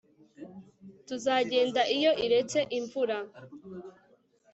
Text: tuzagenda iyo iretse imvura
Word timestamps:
tuzagenda 1.07 1.81
iyo 1.97 2.11
iretse 2.25 2.59
imvura 2.77 3.17